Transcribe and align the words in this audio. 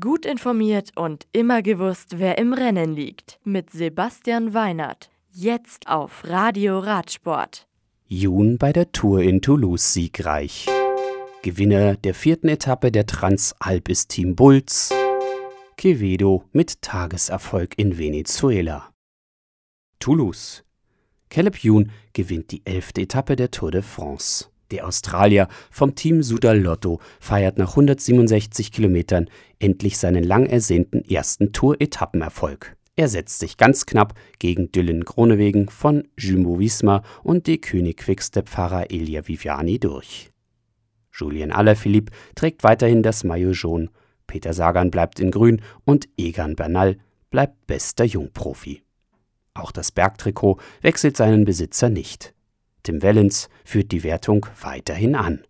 Gut 0.00 0.24
informiert 0.24 0.92
und 0.96 1.26
immer 1.32 1.60
gewusst, 1.60 2.18
wer 2.18 2.38
im 2.38 2.54
Rennen 2.54 2.94
liegt. 2.94 3.38
Mit 3.44 3.68
Sebastian 3.68 4.54
Weinert. 4.54 5.10
Jetzt 5.30 5.88
auf 5.88 6.22
Radio 6.24 6.78
Radsport. 6.78 7.66
Jun 8.06 8.56
bei 8.56 8.72
der 8.72 8.92
Tour 8.92 9.20
in 9.20 9.42
Toulouse 9.42 9.92
siegreich. 9.92 10.66
Gewinner 11.42 11.96
der 11.96 12.14
vierten 12.14 12.48
Etappe 12.48 12.90
der 12.90 13.04
Transalp 13.04 13.90
ist 13.90 14.08
Team 14.08 14.34
Bulls. 14.34 14.90
Quevedo 15.76 16.44
mit 16.52 16.80
Tageserfolg 16.80 17.74
in 17.76 17.98
Venezuela. 17.98 18.90
Toulouse. 19.98 20.64
Caleb 21.28 21.62
Youn 21.62 21.90
gewinnt 22.14 22.52
die 22.52 22.62
elfte 22.64 23.02
Etappe 23.02 23.36
der 23.36 23.50
Tour 23.50 23.70
de 23.70 23.82
France. 23.82 24.46
Der 24.74 24.88
Australier 24.88 25.46
vom 25.70 25.94
Team 25.94 26.24
Sudal 26.24 26.58
Lotto 26.58 26.98
feiert 27.20 27.58
nach 27.58 27.70
167 27.70 28.72
Kilometern 28.72 29.30
endlich 29.60 29.98
seinen 29.98 30.24
lang 30.24 30.46
ersehnten 30.46 31.04
ersten 31.04 31.52
Tour-Etappenerfolg. 31.52 32.76
Er 32.96 33.06
setzt 33.06 33.38
sich 33.38 33.56
ganz 33.56 33.86
knapp 33.86 34.14
gegen 34.40 34.72
Dylan 34.72 35.04
Gronewegen 35.04 35.68
von 35.68 36.08
Jumbo 36.18 36.58
Visma 36.58 37.04
und 37.22 37.46
die 37.46 37.60
König 37.60 37.98
Quickstep-Fahrer 37.98 38.90
Elia 38.90 39.28
Viviani 39.28 39.78
durch. 39.78 40.32
Julien 41.12 41.52
Alaphilippe 41.52 42.12
trägt 42.34 42.64
weiterhin 42.64 43.04
das 43.04 43.22
Maillot 43.22 43.54
jaune, 43.54 43.90
Peter 44.26 44.52
Sagan 44.52 44.90
bleibt 44.90 45.20
in 45.20 45.30
grün 45.30 45.62
und 45.84 46.08
Egan 46.16 46.56
Bernal 46.56 46.96
bleibt 47.30 47.68
bester 47.68 48.04
Jungprofi. 48.04 48.82
Auch 49.54 49.70
das 49.70 49.92
Bergtrikot 49.92 50.58
wechselt 50.80 51.16
seinen 51.16 51.44
Besitzer 51.44 51.90
nicht. 51.90 52.33
Tim 52.84 53.02
Wellens 53.02 53.48
führt 53.64 53.90
die 53.90 54.04
Wertung 54.04 54.46
weiterhin 54.60 55.16
an. 55.16 55.42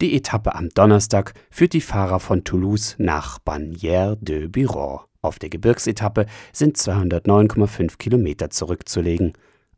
Die 0.00 0.16
Etappe 0.16 0.54
am 0.54 0.68
Donnerstag 0.70 1.32
führt 1.50 1.72
die 1.72 1.80
Fahrer 1.80 2.20
von 2.20 2.44
Toulouse 2.44 2.96
nach 2.98 3.38
Bagnères 3.38 4.16
de 4.20 4.48
Biron. 4.48 5.00
Auf 5.22 5.38
der 5.38 5.48
Gebirgsetappe 5.48 6.26
sind 6.52 6.76
209,5 6.76 7.96
Kilometer 7.98 8.50
zurückzulegen. 8.50 9.32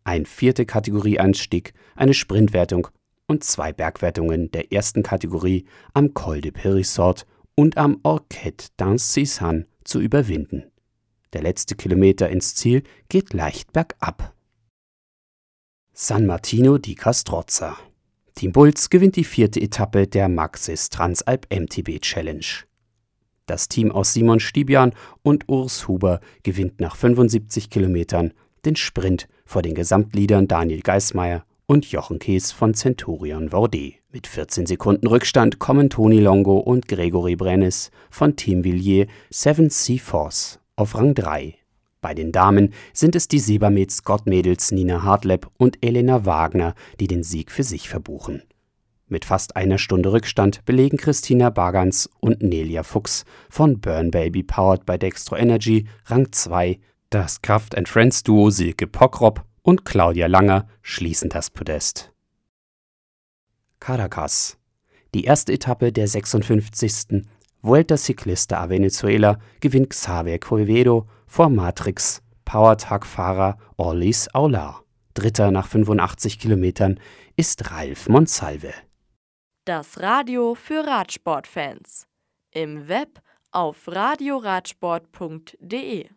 Ein 0.05 0.27
vierte 0.27 0.67
Kategorieanstieg, 0.67 1.73
eine 1.95 2.15
Sprintwertung 2.15 2.89
und 3.27 3.45
zwei 3.45 3.73
Bergwertungen 3.73 4.51
der 4.51 4.73
ersten 4.73 5.03
Kategorie 5.03 5.67
am 5.95 6.15
Col 6.15 6.41
de 6.41 6.51
Périssort 6.51 7.25
und 7.55 7.77
am 7.77 7.99
Orquet 8.03 8.71
d'Ancizan 8.79 9.67
zu 9.85 10.01
überwinden. 10.01 10.65
Der 11.33 11.43
letzte 11.43 11.77
Kilometer 11.77 12.29
ins 12.29 12.55
Ziel 12.55 12.83
geht 13.09 13.33
leicht 13.35 13.73
bergab. 13.73 14.35
San 16.01 16.27
Martino 16.27 16.79
di 16.79 16.95
Castrozza. 16.95 17.77
Team 18.37 18.53
Bulls 18.53 18.89
gewinnt 18.89 19.17
die 19.17 19.25
vierte 19.25 19.61
Etappe 19.61 20.07
der 20.07 20.29
Maxis 20.29 20.91
Transalp 20.91 21.49
MTB 21.53 22.01
Challenge. 22.01 22.47
Das 23.47 23.67
Team 23.67 23.91
aus 23.91 24.13
Simon 24.13 24.39
Stibian 24.39 24.93
und 25.23 25.49
Urs 25.49 25.89
Huber 25.89 26.21
gewinnt 26.45 26.81
nach 26.81 26.95
75 26.95 27.69
Kilometern 27.69 28.33
den 28.65 28.77
Sprint 28.77 29.27
vor 29.45 29.63
den 29.63 29.75
Gesamtleadern 29.75 30.47
Daniel 30.47 30.83
Geismeier 30.83 31.45
und 31.67 31.91
Jochen 31.91 32.21
Kees 32.21 32.53
von 32.53 32.75
Centurion 32.75 33.51
Vaudet. 33.51 33.95
Mit 34.13 34.29
14 34.29 34.67
Sekunden 34.67 35.09
Rückstand 35.09 35.59
kommen 35.59 35.91
Toni 35.91 36.21
Longo 36.21 36.59
und 36.59 36.87
Gregory 36.87 37.35
Brennes 37.35 37.91
von 38.09 38.37
Team 38.37 38.63
Villiers 38.63 39.09
Seven 39.31 39.69
Sea 39.69 39.99
Force 39.99 40.61
auf 40.77 40.95
Rang 40.95 41.17
3 41.17 41.59
bei 42.01 42.15
den 42.15 42.33
Damen 42.33 42.73
sind 42.93 43.17
es 43.17 43.29
die 43.29 43.41
Sebamed 43.41 43.91
Scott-Mädels 43.91 44.71
Nina 44.71 45.03
Hartleb 45.03 45.49
und 45.59 45.79
Elena 45.81 46.25
Wagner, 46.25 46.75
die 47.01 47.07
den 47.07 47.23
Sieg 47.23 47.51
für 47.51 47.65
sich 47.65 47.89
verbuchen. 47.89 48.43
Mit 49.09 49.25
fast 49.25 49.57
einer 49.57 49.79
Stunde 49.79 50.13
Rückstand 50.13 50.65
belegen 50.67 50.99
Christina 50.99 51.51
Bagans 51.51 52.11
und 52.21 52.43
Nelia 52.43 52.83
Fuchs 52.83 53.25
von 53.49 53.81
Burn 53.81 54.11
Baby 54.11 54.43
Powered 54.43 54.85
by 54.85 54.99
Dextro 54.99 55.37
Energy 55.37 55.87
Rang 56.07 56.31
2, 56.31 56.79
das 57.11 57.41
Kraft 57.41 57.75
Friends 57.89 58.23
Duo 58.23 58.51
Silke 58.51 58.87
Pockrop 58.87 59.45
und 59.63 59.85
Claudia 59.85 60.27
Langer 60.27 60.69
schließen 60.83 61.31
das 61.31 61.51
Podest. 61.51 62.13
Caracas. 63.81 64.59
Die 65.15 65.25
erste 65.25 65.55
Etappe 65.55 65.91
der 65.91 66.07
56. 66.07 67.25
Vuelta 67.63 67.97
Ciclista 67.97 68.61
a 68.61 68.69
Venezuela 68.69 69.39
gewinnt 69.61 69.91
Xavier 69.91 70.39
Quevedo 70.39 71.09
vor 71.29 71.51
Matrix 71.51 72.23
Powertag-Fahrer 72.45 73.57
Orlis 73.77 74.29
Aular. 74.35 74.83
Dritter 75.15 75.51
nach 75.51 75.69
85 75.69 76.39
Kilometern 76.39 77.01
ist 77.37 77.71
Ralf 77.71 78.09
Monsalve. 78.09 78.73
Das 79.65 80.01
Radio 80.01 80.55
für 80.55 80.87
Radsportfans. 80.87 82.07
Im 82.51 82.89
Web 82.89 83.21
auf 83.53 83.87
radioradsport.de 83.87 86.09